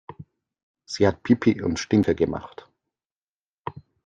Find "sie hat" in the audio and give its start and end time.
0.83-1.21